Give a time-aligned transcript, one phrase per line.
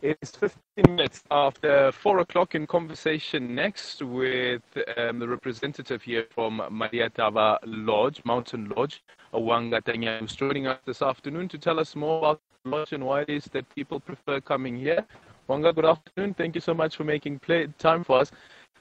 [0.00, 4.62] It's 15 minutes after 4 o'clock in conversation next with
[4.96, 9.02] um, the representative here from Madi a Thavha Lodge, Mountain Lodge,
[9.34, 13.04] Awanga Tanya, who's joining us this afternoon to tell us more about the lodge and
[13.04, 15.04] why it is that people prefer coming here.
[15.48, 16.32] Wanga, good afternoon.
[16.32, 18.30] Thank you so much for making play, time for us.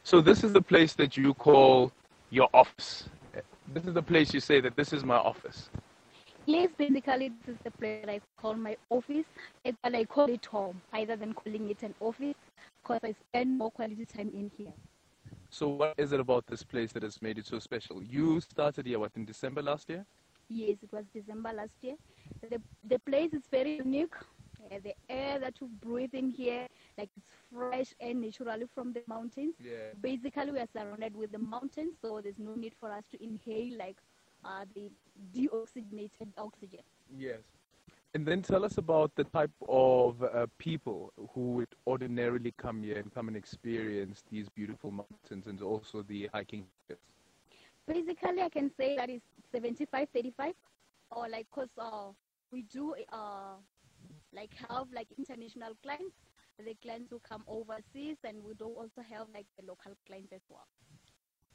[0.03, 1.91] So this is the place that you call
[2.29, 3.09] your office.
[3.73, 5.71] This is the place you say that this is my office.
[6.47, 9.25] Yes, basically this is the place I call my office,
[9.83, 12.35] but I call it home, rather than calling it an office,
[12.81, 14.73] because I spend more quality time in here.
[15.49, 18.01] So what is it about this place that has made it so special?
[18.01, 20.05] You started here, what, in December last year?
[20.49, 21.95] Yes, it was December last year.
[22.49, 24.15] The, the place is very unique.
[24.71, 26.67] Uh, the air that you breathe in here,
[26.97, 29.55] like it's fresh and naturally from the mountains.
[29.63, 29.93] Yeah.
[30.01, 33.77] Basically, we are surrounded with the mountains, so there's no need for us to inhale
[33.77, 33.97] like
[34.45, 34.89] uh, the
[35.35, 36.81] deoxygenated oxygen.
[37.15, 37.39] Yes.
[38.13, 42.97] And then tell us about the type of uh, people who would ordinarily come here
[42.97, 46.65] and come and experience these beautiful mountains and also the hiking.
[47.87, 50.53] Basically, I can say that it's 75 35,
[51.11, 52.11] or like, because uh,
[52.51, 53.55] we do uh,
[54.33, 56.15] like have like international clients,
[56.57, 60.41] the clients who come overseas, and we do also have like the local clients as
[60.49, 60.67] well.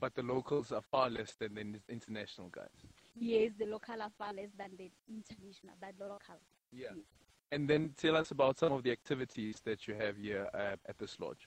[0.03, 2.67] But the locals are far less than the international guys.
[3.15, 6.41] Yes, the local are far less than the international, but the local.
[6.73, 6.89] Yeah.
[6.97, 7.05] Yes.
[7.53, 10.99] And then tell us about some of the activities that you have here uh, at
[10.99, 11.47] this lodge.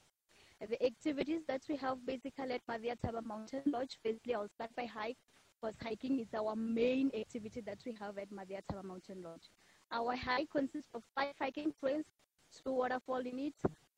[0.69, 4.71] The activities that we have basically at Madi a Thavha Mountain Lodge, firstly I'll start
[4.77, 5.17] by hike,
[5.61, 9.49] because hiking is our main activity that we have at Madi a Thavha Mountain Lodge.
[9.91, 12.05] Our hike consists of five hiking trails,
[12.63, 13.55] two waterfall in it,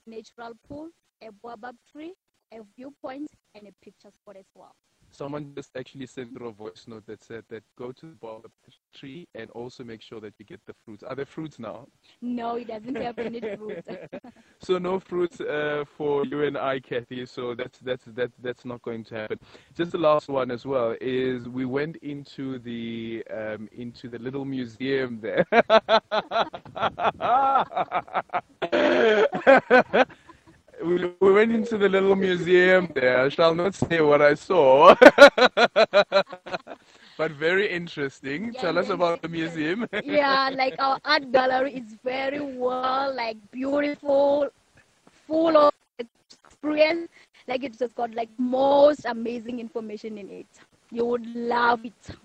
[0.07, 0.89] natural pool,
[1.21, 2.15] a baobab tree,
[2.51, 4.75] a viewpoint, and a picture spot as well.
[5.11, 8.41] Someone just actually sent through a voice note that said that go to the bottom
[8.45, 11.01] of the tree and also make sure that you get the fruits.
[11.01, 11.87] Are there fruits now?
[12.21, 13.87] No, it doesn't have any fruits.
[14.59, 17.25] so no fruits uh, for you and I, Kathy.
[17.25, 19.39] So that's that's that that's not going to happen.
[19.75, 24.45] Just the last one as well is we went into the um, into the little
[24.45, 25.45] museum there.
[30.87, 33.21] we, we went into the little museum there.
[33.25, 34.95] I shall not say what I saw.
[37.17, 38.53] but very interesting.
[38.53, 39.87] Yeah, Tell us about the museum.
[40.03, 44.49] yeah, like our art gallery is very well, like beautiful,
[45.27, 47.09] full of experience.
[47.47, 50.47] Like it's just got like most amazing information in it.
[50.91, 52.15] You would love it.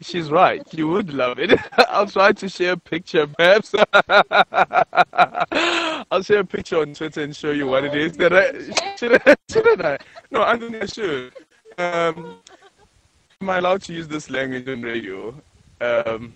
[0.00, 0.62] She's right.
[0.74, 1.58] You would love it.
[1.88, 3.74] I'll try to share a picture, perhaps.
[6.16, 8.16] I'll share a picture on Twitter and show you what it is.
[8.16, 9.36] That I, should I?
[9.50, 9.98] Shouldn't I?
[10.30, 11.34] No, I should.
[11.76, 12.38] Um,
[13.42, 15.34] am I allowed to use this language on radio?
[15.82, 16.32] Um,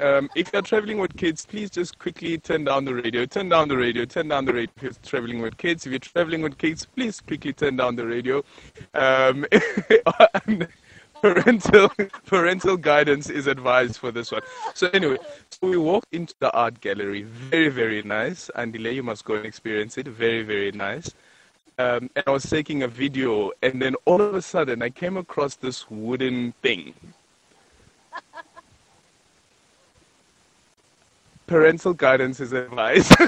[0.00, 3.26] um, if you're traveling with kids, please just quickly turn down the radio.
[3.26, 4.06] Turn down the radio.
[4.06, 5.84] Turn down the radio if you're traveling with kids.
[5.84, 8.42] If you're traveling with kids, please quickly turn down the radio.
[8.94, 9.44] Um,
[11.24, 11.88] parental
[12.26, 14.42] parental guidance is advised for this one.
[14.74, 15.16] So anyway,
[15.48, 17.22] so we walked into the art gallery.
[17.22, 18.50] Very very nice.
[18.54, 20.06] Andile, you must go and experience it.
[20.06, 21.14] Very very nice.
[21.78, 25.16] Um, and I was taking a video, and then all of a sudden I came
[25.16, 26.92] across this wooden thing.
[31.46, 33.12] Parental guidance is advised.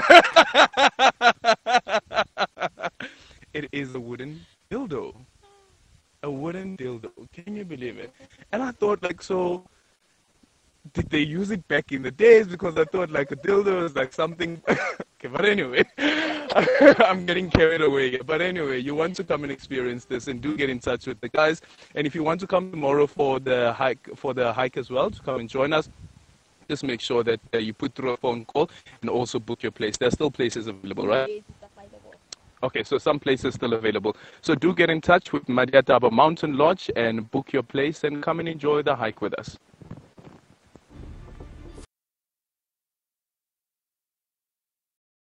[3.54, 5.14] it is a wooden dildo
[6.26, 7.10] a wooden dildo.
[7.32, 8.12] Can you believe it?
[8.52, 9.64] And I thought, like, so
[10.92, 12.46] did they use it back in the days?
[12.46, 14.60] Because I thought, like, a dildo is like something.
[14.68, 15.84] okay, but anyway,
[17.08, 18.16] I'm getting carried away.
[18.18, 21.20] But anyway, you want to come and experience this, and do get in touch with
[21.20, 21.62] the guys.
[21.94, 25.10] And if you want to come tomorrow for the hike, for the hike as well,
[25.10, 25.88] to come and join us.
[26.68, 28.68] Just make sure that uh, you put through a phone call
[29.00, 29.96] and also book your place.
[29.96, 31.44] There are still places available, right?
[32.66, 34.16] Okay, so some places still available.
[34.40, 38.02] So do get in touch with Madi a Thavha Mountain Lodge and book your place
[38.02, 39.56] and come and enjoy the hike with us.